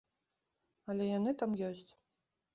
[0.95, 1.87] Але яны там ёсць.